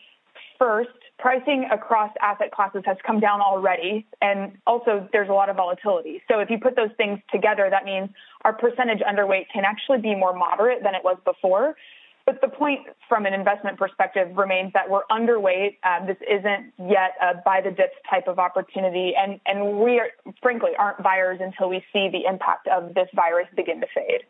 First, 0.59 0.91
pricing 1.19 1.69
across 1.73 2.11
asset 2.21 2.51
classes 2.51 2.83
has 2.85 2.97
come 3.07 3.21
down 3.21 3.41
already, 3.41 4.07
and 4.21 4.59
also 4.67 5.09
there's 5.13 5.29
a 5.29 5.33
lot 5.33 5.49
of 5.49 5.57
volatility. 5.57 6.21
So 6.29 6.41
if 6.41 6.51
you 6.51 6.59
put 6.59 6.75
those 6.75 6.91
things 6.97 7.21
together, 7.33 7.69
that 7.71 7.85
means 7.85 8.11
our 8.45 8.53
percentage 8.53 9.01
underweight 9.01 9.47
can 9.53 9.65
actually 9.65 10.01
be 10.01 10.15
more 10.17 10.33
moderate 10.33 10.83
than 10.83 10.95
it 10.95 11.05
was 11.05 11.17
before. 11.25 11.77
But 12.27 12.43
the 12.43 12.49
point 12.49 12.81
from 13.09 13.25
an 13.25 13.33
investment 13.33 13.79
perspective 13.79 14.37
remains 14.37 14.73
that 14.75 14.91
we're 14.91 15.07
underweight. 15.11 15.79
Um, 15.83 16.07
this 16.07 16.19
isn't 16.29 16.75
yet 16.79 17.13
a 17.23 17.41
buy 17.43 17.63
the 17.63 17.71
dips 17.71 17.97
type 18.11 18.29
of 18.29 18.39
opportunity, 18.39 19.15
and 19.17 19.41
and 19.47 19.79
we 19.79 19.99
are, 19.99 20.11
frankly 20.43 20.73
aren't 20.79 21.03
buyers 21.03 21.39
until 21.41 21.71
we 21.71 21.83
see 21.91 22.11
the 22.13 22.29
impact 22.29 22.69
of 22.69 22.95
this 22.95 23.09
virus 23.15 23.47
begin 23.57 23.81
to 23.81 23.87
fade. 23.95 24.25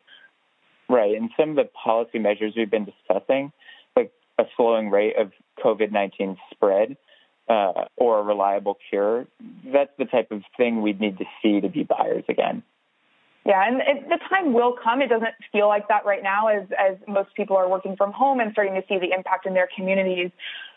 Right, 0.89 1.17
and 1.17 1.31
some 1.37 1.51
of 1.51 1.57
the 1.57 1.65
policy 1.65 2.21
measures 2.21 2.55
we've 2.57 2.71
been 2.71 2.87
discussing, 2.87 3.51
like 3.97 4.13
a 4.39 4.45
slowing 4.57 4.91
rate 4.91 5.17
of 5.19 5.33
COVID 5.65 5.93
nineteen 5.93 6.37
spread. 6.51 6.97
Uh, 7.51 7.87
or 7.97 8.19
a 8.19 8.23
reliable 8.23 8.77
cure, 8.91 9.27
that's 9.73 9.91
the 9.97 10.05
type 10.05 10.31
of 10.31 10.43
thing 10.59 10.83
we'd 10.83 11.01
need 11.01 11.17
to 11.17 11.25
see 11.41 11.63
to 11.63 11.69
be 11.71 11.83
buyers 11.83 12.23
again. 12.29 12.63
Yeah, 13.47 13.67
and 13.67 13.81
it, 13.81 14.07
the 14.11 14.19
time 14.29 14.53
will 14.53 14.75
come. 14.85 15.01
It 15.01 15.09
doesn't 15.09 15.33
feel 15.51 15.67
like 15.67 15.89
that 15.89 16.05
right 16.05 16.23
now, 16.23 16.49
as 16.49 16.65
as 16.79 16.99
most 17.09 17.35
people 17.35 17.57
are 17.57 17.67
working 17.67 17.97
from 17.97 18.13
home 18.13 18.41
and 18.41 18.53
starting 18.53 18.75
to 18.75 18.83
see 18.87 18.99
the 18.99 19.15
impact 19.17 19.47
in 19.47 19.55
their 19.55 19.67
communities. 19.75 20.31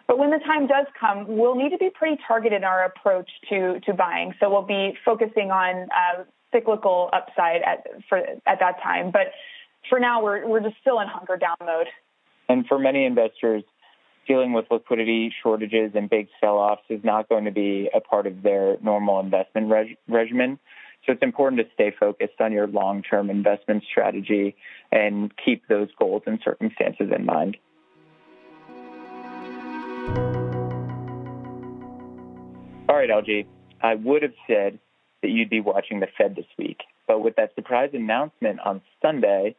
But 0.07 0.17
when 0.17 0.31
the 0.31 0.39
time 0.39 0.67
does 0.67 0.85
come, 0.97 1.25
we'll 1.27 1.55
need 1.55 1.71
to 1.71 1.77
be 1.77 1.89
pretty 1.89 2.17
targeted 2.25 2.59
in 2.59 2.63
our 2.63 2.85
approach 2.85 3.29
to 3.49 3.81
to 3.81 3.93
buying. 3.93 4.33
So 4.39 4.49
we'll 4.49 4.61
be 4.61 4.97
focusing 5.03 5.51
on 5.51 5.89
uh, 5.91 6.23
cyclical 6.53 7.09
upside 7.11 7.63
at 7.63 7.85
for 8.07 8.19
at 8.19 8.59
that 8.61 8.81
time. 8.81 9.11
But 9.11 9.33
for 9.89 9.99
now, 9.99 10.23
we're 10.23 10.47
we're 10.47 10.61
just 10.61 10.77
still 10.79 11.01
in 11.01 11.09
hunker 11.09 11.35
down 11.35 11.57
mode. 11.59 11.87
And 12.47 12.65
for 12.65 12.79
many 12.79 13.03
investors, 13.03 13.63
dealing 14.27 14.53
with 14.53 14.65
liquidity 14.71 15.33
shortages 15.41 15.91
and 15.95 16.09
big 16.09 16.27
sell-offs 16.39 16.83
is 16.89 17.03
not 17.03 17.29
going 17.29 17.45
to 17.45 17.51
be 17.51 17.89
a 17.93 17.99
part 17.99 18.27
of 18.27 18.41
their 18.43 18.77
normal 18.81 19.19
investment 19.19 19.69
reg- 19.69 19.97
regimen. 20.07 20.59
So 21.05 21.13
it's 21.13 21.23
important 21.23 21.61
to 21.61 21.67
stay 21.73 21.91
focused 21.99 22.39
on 22.39 22.51
your 22.51 22.67
long 22.67 23.01
term 23.01 23.29
investment 23.29 23.83
strategy 23.89 24.55
and 24.91 25.31
keep 25.43 25.67
those 25.67 25.89
goals 25.97 26.23
and 26.27 26.39
circumstances 26.43 27.09
in 27.15 27.25
mind. 27.25 27.57
All 32.87 32.97
right, 32.97 33.09
LG, 33.09 33.47
I 33.81 33.95
would 33.95 34.21
have 34.21 34.33
said 34.47 34.77
that 35.21 35.29
you'd 35.29 35.49
be 35.49 35.61
watching 35.61 36.01
the 36.01 36.07
Fed 36.17 36.35
this 36.35 36.45
week, 36.57 36.81
but 37.07 37.23
with 37.23 37.35
that 37.37 37.55
surprise 37.55 37.91
announcement 37.93 38.59
on 38.59 38.81
Sunday, 39.01 39.55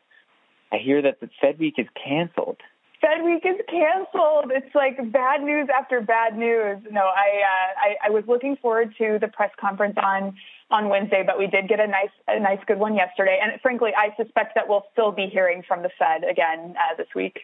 I 0.70 0.76
hear 0.76 1.02
that 1.02 1.20
the 1.20 1.28
Fed 1.40 1.58
week 1.58 1.74
is 1.78 1.86
canceled. 2.04 2.58
Fed 3.02 3.24
week 3.24 3.42
is 3.44 3.58
canceled. 3.68 4.52
It's 4.54 4.72
like 4.74 4.96
bad 5.10 5.42
news 5.42 5.68
after 5.76 6.00
bad 6.00 6.38
news. 6.38 6.78
No, 6.88 7.00
I, 7.00 7.42
uh, 7.42 8.06
I 8.06 8.06
I 8.06 8.10
was 8.10 8.22
looking 8.28 8.56
forward 8.62 8.94
to 8.98 9.18
the 9.20 9.26
press 9.26 9.50
conference 9.60 9.96
on 10.00 10.36
on 10.70 10.88
Wednesday, 10.88 11.24
but 11.26 11.36
we 11.36 11.48
did 11.48 11.68
get 11.68 11.80
a 11.80 11.86
nice 11.86 12.14
a 12.28 12.38
nice 12.38 12.60
good 12.66 12.78
one 12.78 12.94
yesterday. 12.94 13.40
And 13.42 13.60
frankly, 13.60 13.90
I 13.96 14.14
suspect 14.16 14.54
that 14.54 14.68
we'll 14.68 14.86
still 14.92 15.10
be 15.10 15.26
hearing 15.26 15.64
from 15.66 15.82
the 15.82 15.90
Fed 15.98 16.22
again 16.22 16.76
uh, 16.78 16.96
this 16.96 17.08
week. 17.14 17.40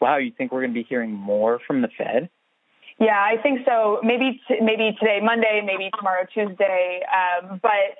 Wow, 0.00 0.18
you 0.18 0.30
think 0.36 0.52
we're 0.52 0.60
going 0.60 0.74
to 0.74 0.78
be 0.78 0.86
hearing 0.86 1.12
more 1.12 1.58
from 1.66 1.80
the 1.80 1.88
Fed? 1.96 2.28
Yeah, 3.00 3.18
I 3.18 3.40
think 3.42 3.60
so. 3.64 4.00
Maybe 4.04 4.40
t- 4.46 4.60
maybe 4.60 4.94
today, 5.00 5.20
Monday, 5.22 5.62
maybe 5.64 5.90
tomorrow, 5.96 6.26
Tuesday. 6.34 7.00
Um, 7.08 7.60
but 7.62 7.96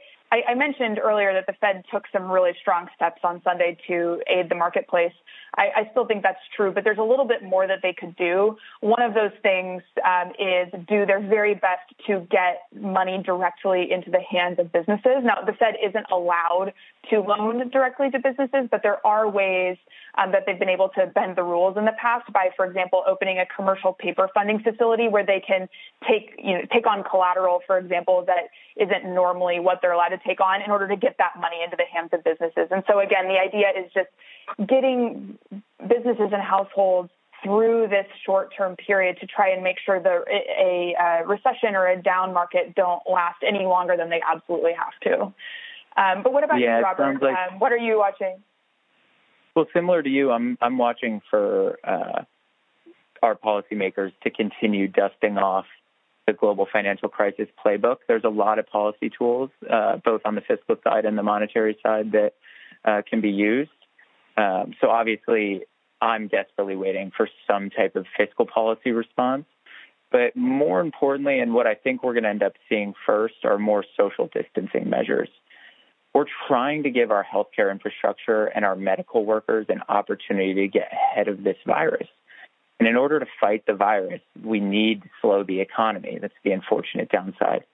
I, 0.49 0.55
mentioned 0.55 0.99
earlier 0.99 1.35
that 1.35 1.47
the 1.47 1.53
Fed 1.61 1.85
took 1.93 2.05
some 2.13 2.31
really 2.31 2.53
strong 2.61 2.89
steps 2.97 3.21
on 3.23 3.43
Sunday 3.45 3.77
to 3.89 4.21
aid 4.27 4.49
the 4.49 4.55
marketplace. 4.55 5.13
I, 5.57 5.69
I, 5.77 5.91
still 5.91 6.07
think 6.07 6.23
that's 6.23 6.41
true, 6.57 6.73
but 6.73 6.85
there's 6.85 6.99
a 6.99 7.03
little 7.03 7.27
bit 7.27 7.43
more 7.43 7.67
that 7.67 7.81
they 7.83 7.93
could 7.93 8.17
do. 8.17 8.57
One 8.81 9.03
of 9.03 9.13
those 9.13 9.33
things 9.43 9.83
um, 10.05 10.31
is 10.39 10.73
do 10.89 11.05
their 11.05 11.21
very 11.21 11.55
best 11.55 11.85
to 12.07 12.27
get 12.31 12.63
money 12.75 13.23
directly 13.23 13.93
into 13.93 14.11
the 14.11 14.21
hands 14.21 14.59
of 14.59 14.73
businesses. 14.73 15.23
Now, 15.23 15.43
the 15.45 15.53
Fed 15.53 15.75
isn't 15.87 16.07
allowed 16.11 16.73
to 17.11 17.21
loan 17.21 17.69
directly 17.69 18.11
to 18.11 18.19
businesses, 18.19 18.69
but 18.71 18.81
there 18.83 19.07
are 19.07 19.29
ways 19.29 19.77
um, 20.19 20.33
that 20.33 20.45
they've 20.47 20.59
been 20.59 20.69
able 20.69 20.91
to 20.91 21.07
bend 21.07 21.37
the 21.37 21.43
rules 21.43 21.77
in 21.77 21.85
the 21.85 21.97
past 22.01 22.31
by, 22.33 22.51
for 22.57 22.67
example, 22.67 23.03
opening 23.07 23.39
a 23.39 23.47
commercial 23.47 23.93
paper 23.93 24.29
funding 24.35 24.61
facility 24.61 25.09
where 25.09 25.25
they 25.25 25.41
can 25.41 25.69
take 26.09 26.35
you 26.39 26.53
know 26.53 26.63
take 26.73 26.87
on 26.87 27.03
collateral, 27.03 27.61
for 27.67 27.79
example, 27.79 28.25
that 28.27 28.51
isn't 28.77 29.15
normally 29.15 29.59
what 29.59 29.79
they're 29.81 29.93
allowed 29.93 30.09
to 30.09 30.21
take 30.27 30.41
on 30.41 30.61
in 30.63 30.71
order 30.71 30.87
to 30.89 30.97
get 30.97 31.17
that 31.19 31.33
money 31.41 31.63
into 31.65 31.77
the 31.77 31.85
hands 31.93 32.11
of 32.13 32.23
businesses. 32.25 32.69
And 32.71 32.83
so 32.87 33.01
again, 33.01 33.29
the 33.29 33.39
idea 33.39 33.73
is 33.77 33.91
just 33.95 34.11
getting 34.69 35.39
businesses 35.89 36.31
and 36.33 36.43
households 36.43 37.11
through 37.43 37.89
this 37.89 38.07
short-term 38.25 38.77
period 38.77 39.19
to 39.21 39.27
try 39.27 39.51
and 39.51 39.65
make 39.65 39.77
sure 39.85 40.01
that 40.01 40.25
a, 40.31 40.95
a, 40.95 41.27
recession 41.27 41.75
or 41.75 41.89
a 41.89 42.01
down 42.01 42.33
market 42.33 42.75
don't 42.77 43.03
last 43.11 43.39
any 43.47 43.65
longer 43.65 43.97
than 43.97 44.11
they 44.11 44.21
absolutely 44.33 44.73
have 44.73 44.95
to. 45.03 45.23
Um, 46.01 46.23
but 46.23 46.33
what 46.33 46.45
about 46.45 46.61
yeah, 46.61 46.79
you, 46.79 46.85
Robert? 46.85 47.21
Like, 47.21 47.37
um, 47.37 47.59
what 47.59 47.73
are 47.73 47.79
you 47.79 47.99
watching? 47.99 48.37
Well, 49.55 49.67
similar 49.75 50.03
to 50.03 50.09
you, 50.09 50.31
I'm 50.31 50.57
I'm 50.61 50.79
watching 50.79 51.21
for 51.31 51.79
uh, 51.85 52.25
our 53.23 53.35
policymakers 53.35 54.13
to 54.23 54.31
continue 54.31 54.89
dusting 54.89 55.37
off 55.39 55.67
the 56.27 56.33
global 56.33 56.67
financial 56.73 57.09
crisis 57.09 57.49
playbook. 57.65 57.97
There's 58.09 58.25
a 58.25 58.31
lot 58.31 58.59
of 58.59 58.67
policy 58.67 59.11
tools, 59.17 59.51
uh, 59.69 59.97
both 60.05 60.23
on 60.25 60.35
the 60.35 60.41
fiscal 60.41 60.77
side 60.85 61.05
and 61.05 61.19
the 61.19 61.23
monetary 61.23 61.77
side, 61.83 62.13
that 62.13 62.35
uh, 62.85 63.03
can 63.09 63.21
be 63.21 63.31
used. 63.31 63.71
Um, 64.37 64.75
so 64.81 64.89
obviously, 64.89 65.63
I'm 66.01 66.29
desperately 66.29 66.77
waiting 66.77 67.13
for 67.17 67.29
some 67.47 67.71
type 67.71 67.97
of 67.97 68.07
fiscal 68.17 68.47
policy 68.47 68.93
response. 68.93 69.45
But 70.11 70.37
more 70.37 70.81
importantly, 70.81 71.41
and 71.41 71.55
what 71.55 71.67
I 71.67 71.75
think 71.75 72.03
we're 72.03 72.13
going 72.13 72.25
to 72.25 72.29
end 72.29 72.43
up 72.43 72.53
seeing 72.69 72.93
first 73.07 73.45
are 73.45 73.59
more 73.59 73.85
social 73.97 74.29
distancing 74.33 74.91
measures. 74.91 75.31
We're 76.15 76.27
trying 76.47 76.83
to 76.83 76.91
give 76.91 77.11
our 77.11 77.25
healthcare 77.25 77.71
infrastructure 77.71 78.47
and 78.47 78.65
our 78.65 78.77
medical 78.77 79.25
workers 79.25 79.67
an 79.69 79.83
opportunity 79.89 80.55
to 80.55 80.69
get 80.69 80.89
ahead 80.93 81.29
of 81.29 81.43
this 81.43 81.57
virus. 81.67 82.09
And 82.79 82.89
in 82.89 82.97
order 82.97 83.21
to 83.21 83.27
fight 83.41 83.65
the 83.67 83.75
virus, 83.75 84.21
we 84.43 84.61
need 84.61 85.03
to 85.03 85.09
slow 85.21 85.45
the 85.45 85.61
economy. 85.61 86.19
That's 86.21 86.35
the 86.45 86.53
unfortunate 86.53 87.11
downside. 87.11 87.65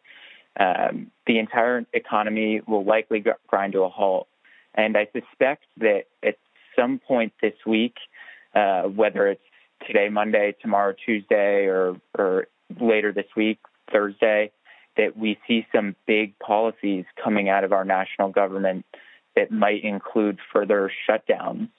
Um, 0.59 1.11
the 1.27 1.39
entire 1.39 1.85
economy 1.93 2.61
will 2.67 2.85
likely 2.85 3.25
grind 3.47 3.73
to 3.73 3.83
a 3.83 3.89
halt. 3.89 4.29
And 4.75 4.97
I 4.97 5.09
suspect 5.13 5.65
that 5.79 6.05
at 6.23 6.37
some 6.77 6.99
point 6.99 7.33
this 7.41 7.55
week, 7.67 7.95
uh, 8.55 8.83
whether 8.83 9.29
it's 9.29 9.41
today, 9.87 10.09
Monday, 10.09 10.55
tomorrow, 10.61 10.95
Tuesday, 11.05 11.67
or, 11.67 11.97
or 12.17 12.49
later 12.81 13.13
this 13.13 13.27
week, 13.37 13.59
Thursday, 13.91 14.51
that 14.99 15.17
we 15.17 15.39
see 15.49 15.67
some 15.75 15.97
big 16.07 16.39
policies 16.39 17.07
coming 17.23 17.49
out 17.49 17.65
of 17.65 17.73
our 17.73 17.85
national 17.85 18.29
government 18.29 18.85
that 19.37 19.51
might 19.51 19.83
include 19.83 20.39
further 20.53 20.93
shutdowns. 21.09 21.71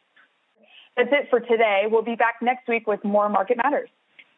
That's 0.98 1.10
it 1.12 1.28
for 1.30 1.40
today. 1.40 1.84
We'll 1.90 2.02
be 2.02 2.16
back 2.16 2.38
next 2.42 2.68
week 2.68 2.88
with 2.88 3.04
more 3.04 3.30
Market 3.30 3.58
Matters. 3.58 3.90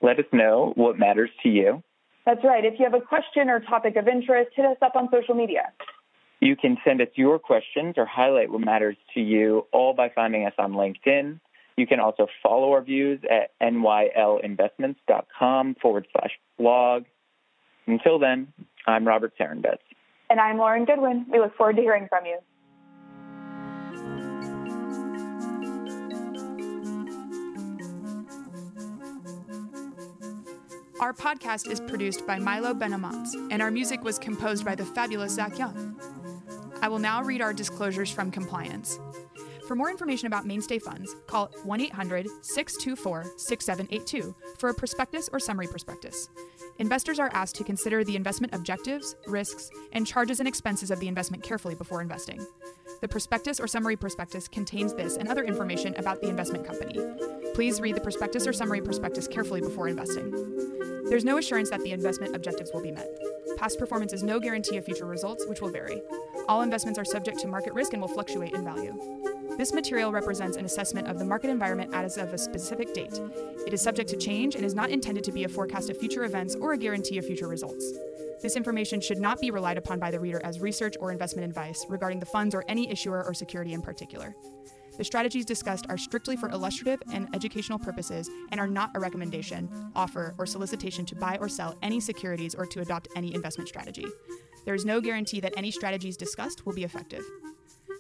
Let 0.02 0.20
us 0.20 0.26
know 0.34 0.74
what 0.76 1.00
matters 1.00 1.30
to 1.44 1.50
you. 1.50 1.82
That's 2.26 2.44
right. 2.44 2.66
If 2.66 2.80
you 2.80 2.86
have 2.86 2.94
a 2.94 3.02
question 3.02 3.50
or 3.50 3.62
topic 3.62 3.96
of 3.96 4.08
interest, 4.08 4.52
hit 4.56 4.66
us 4.66 4.78
up 4.82 4.96
on 4.96 5.10
social 5.12 5.36
media. 5.36 5.72
You 6.40 6.56
can 6.56 6.78
send 6.84 7.02
us 7.02 7.10
your 7.16 7.40
questions 7.40 7.96
or 7.98 8.06
highlight 8.06 8.52
what 8.52 8.62
matters 8.62 8.96
to 9.14 9.22
you, 9.22 9.66
all 9.72 9.94
by 9.94 10.10
finding 10.10 10.46
us 10.46 10.54
on 10.58 10.74
LinkedIn. 10.74 11.40
You 11.78 11.88
can 11.88 12.00
also 12.00 12.28
follow 12.44 12.74
our 12.74 12.82
views 12.82 13.22
at 13.30 13.52
nylinvestments.com 13.62 15.76
forward 15.82 16.08
slash 16.12 16.32
blog. 16.58 17.06
Until 17.88 18.20
then, 18.20 18.54
I'm 18.88 19.08
Robert 19.08 19.34
Sarenbetz. 19.40 19.78
And 20.30 20.40
I'm 20.40 20.58
Lauren 20.58 20.86
Goodwin. 20.86 21.26
We 21.32 21.40
look 21.40 21.56
forward 21.56 21.76
to 21.76 21.82
hearing 21.82 22.08
from 22.10 22.26
you. 22.26 22.40
Our 31.00 31.14
podcast 31.14 31.70
is 31.70 31.80
produced 31.80 32.28
by 32.28 32.38
Milo 32.38 32.76
Benamont, 32.76 33.28
and 33.52 33.60
our 33.62 33.72
music 33.72 34.04
was 34.04 34.20
composed 34.20 34.64
by 34.64 34.76
the 34.76 34.86
fabulous 34.86 35.34
Zach 35.34 35.58
Young. 35.58 36.00
I 36.82 36.90
will 36.90 37.00
now 37.00 37.24
read 37.24 37.42
our 37.42 37.54
disclosures 37.54 38.12
from 38.12 38.30
compliance. 38.30 39.00
For 39.72 39.76
more 39.76 39.90
information 39.90 40.28
about 40.28 40.46
mainstay 40.46 40.80
funds, 40.80 41.16
call 41.28 41.50
1 41.64 41.80
800 41.80 42.28
624 42.42 43.24
6782 43.38 44.36
for 44.58 44.68
a 44.68 44.74
prospectus 44.74 45.30
or 45.32 45.40
summary 45.40 45.68
prospectus. 45.68 46.28
Investors 46.80 47.20
are 47.20 47.32
asked 47.34 47.56
to 47.56 47.64
consider 47.64 48.04
the 48.04 48.18
investment 48.18 48.54
objectives, 48.54 49.16
risks, 49.28 49.70
and 49.94 50.06
charges 50.06 50.42
and 50.42 50.48
expenses 50.50 50.92
of 50.92 51.00
the 51.00 51.08
investment 51.08 51.42
carefully 51.42 51.74
before 51.74 52.02
investing. 52.02 52.46
The 53.00 53.08
prospectus 53.08 53.62
or 53.62 53.68
summary 53.68 53.96
prospectus 53.96 54.50
contains 54.50 54.94
this 54.94 55.16
and 55.16 55.30
other 55.30 55.46
information 55.46 55.96
about 55.96 56.20
the 56.20 56.28
investment 56.28 56.68
company. 56.68 57.00
Please 57.54 57.80
read 57.80 57.96
the 57.96 58.02
prospectus 58.02 58.46
or 58.46 58.52
summary 58.52 58.82
prospectus 58.82 59.26
carefully 59.26 59.62
before 59.62 59.88
investing. 59.88 60.32
There's 61.08 61.24
no 61.24 61.38
assurance 61.38 61.70
that 61.70 61.82
the 61.82 61.94
investment 61.94 62.36
objectives 62.36 62.72
will 62.74 62.84
be 62.84 62.92
met. 62.92 63.08
Past 63.56 63.80
performance 63.80 64.12
is 64.12 64.22
no 64.22 64.38
guarantee 64.38 64.76
of 64.76 64.84
future 64.84 65.06
results, 65.06 65.48
which 65.48 65.62
will 65.62 65.72
vary. 65.72 66.02
All 66.50 66.62
investments 66.62 67.00
are 67.00 67.06
subject 67.06 67.40
to 67.40 67.48
market 67.48 67.74
risk 67.74 67.94
and 67.94 68.02
will 68.02 68.10
fluctuate 68.10 68.52
in 68.52 68.66
value. 68.66 69.31
This 69.58 69.74
material 69.74 70.12
represents 70.12 70.58
an 70.58 70.66
assessment 70.66 71.08
of 71.08 71.20
the 71.20 71.26
market 71.26 71.50
environment 71.50 71.94
as 71.94 72.18
of 72.18 72.34
a 72.34 72.38
specific 72.38 72.94
date. 72.94 73.20
It 73.68 73.74
is 73.74 73.82
subject 73.82 74.10
to 74.10 74.18
change 74.18 74.56
and 74.56 74.66
is 74.66 74.74
not 74.74 74.90
intended 74.90 75.24
to 75.26 75.32
be 75.32 75.44
a 75.44 75.50
forecast 75.50 75.90
of 75.90 75.98
future 75.98 76.24
events 76.24 76.56
or 76.56 76.74
a 76.74 76.78
guarantee 76.78 77.18
of 77.18 77.26
future 77.26 77.48
results. 77.48 77.86
This 78.42 78.56
information 78.56 79.02
should 79.02 79.20
not 79.20 79.40
be 79.40 79.52
relied 79.52 79.78
upon 79.78 80.00
by 80.00 80.10
the 80.10 80.20
reader 80.20 80.42
as 80.44 80.60
research 80.60 80.96
or 81.00 81.12
investment 81.12 81.48
advice 81.48 81.86
regarding 81.90 82.20
the 82.20 82.26
funds 82.26 82.56
or 82.56 82.64
any 82.68 82.90
issuer 82.90 83.24
or 83.24 83.34
security 83.34 83.74
in 83.74 83.82
particular. 83.82 84.36
The 84.98 85.04
strategies 85.04 85.46
discussed 85.46 85.86
are 85.90 85.98
strictly 85.98 86.36
for 86.36 86.50
illustrative 86.50 87.02
and 87.14 87.28
educational 87.36 87.80
purposes 87.80 88.30
and 88.52 88.60
are 88.60 88.68
not 88.68 88.92
a 88.96 89.00
recommendation, 89.00 89.70
offer, 89.96 90.34
or 90.38 90.46
solicitation 90.46 91.06
to 91.06 91.16
buy 91.16 91.38
or 91.40 91.50
sell 91.50 91.78
any 91.82 92.00
securities 92.00 92.56
or 92.56 92.66
to 92.66 92.82
adopt 92.82 93.08
any 93.16 93.34
investment 93.34 93.68
strategy. 93.68 94.06
There 94.66 94.76
is 94.76 94.86
no 94.86 95.02
guarantee 95.02 95.40
that 95.40 95.54
any 95.58 95.72
strategies 95.72 96.18
discussed 96.18 96.66
will 96.66 96.74
be 96.74 96.84
effective. 96.84 97.24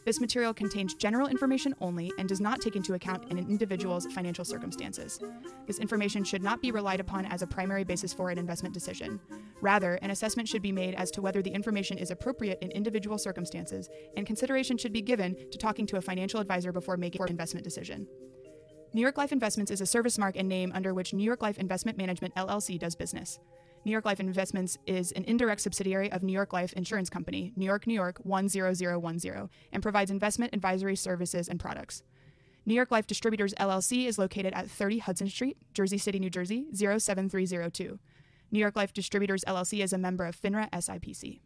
This 0.03 0.19
material 0.19 0.53
contains 0.53 0.95
general 0.95 1.27
information 1.27 1.75
only 1.79 2.11
and 2.17 2.27
does 2.27 2.41
not 2.41 2.59
take 2.59 2.75
into 2.75 2.95
account 2.95 3.31
an 3.31 3.37
individual's 3.37 4.07
financial 4.07 4.43
circumstances. 4.43 5.19
This 5.67 5.79
information 5.79 6.23
should 6.23 6.41
not 6.41 6.61
be 6.61 6.71
relied 6.71 6.99
upon 6.99 7.25
as 7.25 7.43
a 7.43 7.47
primary 7.47 7.83
basis 7.83 8.13
for 8.13 8.29
an 8.29 8.39
investment 8.39 8.73
decision. 8.73 9.19
Rather, 9.61 9.95
an 9.95 10.09
assessment 10.09 10.49
should 10.49 10.63
be 10.63 10.71
made 10.71 10.95
as 10.95 11.11
to 11.11 11.21
whether 11.21 11.43
the 11.43 11.51
information 11.51 11.99
is 11.99 12.09
appropriate 12.09 12.57
in 12.61 12.71
individual 12.71 13.19
circumstances, 13.19 13.89
and 14.17 14.25
consideration 14.25 14.75
should 14.77 14.93
be 14.93 15.03
given 15.03 15.35
to 15.51 15.57
talking 15.57 15.85
to 15.85 15.97
a 15.97 16.01
financial 16.01 16.39
advisor 16.39 16.71
before 16.71 16.97
making 16.97 17.21
an 17.21 17.29
investment 17.29 17.63
decision. 17.63 18.07
New 18.93 19.01
York 19.01 19.17
Life 19.17 19.31
Investments 19.31 19.71
is 19.71 19.81
a 19.81 19.85
service 19.85 20.17
mark 20.17 20.35
and 20.35 20.49
name 20.49 20.71
under 20.73 20.93
which 20.93 21.13
New 21.13 21.23
York 21.23 21.41
Life 21.41 21.59
Investment 21.59 21.97
Management 21.97 22.35
LLC 22.35 22.77
does 22.77 22.95
business. 22.95 23.39
New 23.83 23.91
York 23.91 24.05
Life 24.05 24.19
Investments 24.19 24.77
is 24.85 25.11
an 25.13 25.23
indirect 25.23 25.61
subsidiary 25.61 26.11
of 26.11 26.21
New 26.21 26.33
York 26.33 26.53
Life 26.53 26.71
Insurance 26.73 27.09
Company, 27.09 27.51
New 27.55 27.65
York, 27.65 27.87
New 27.87 27.95
York 27.95 28.21
10010, 28.23 29.49
and 29.71 29.81
provides 29.81 30.11
investment 30.11 30.53
advisory 30.53 30.95
services 30.95 31.49
and 31.49 31.59
products. 31.59 32.03
New 32.63 32.75
York 32.75 32.91
Life 32.91 33.07
Distributors 33.07 33.55
LLC 33.55 34.05
is 34.05 34.19
located 34.19 34.53
at 34.53 34.69
30 34.69 34.99
Hudson 34.99 35.29
Street, 35.29 35.57
Jersey 35.73 35.97
City, 35.97 36.19
New 36.19 36.29
Jersey 36.29 36.67
07302. 36.73 37.97
New 38.51 38.59
York 38.59 38.75
Life 38.75 38.93
Distributors 38.93 39.43
LLC 39.47 39.83
is 39.83 39.93
a 39.93 39.97
member 39.97 40.25
of 40.25 40.39
FINRA 40.39 40.69
SIPC. 40.69 41.39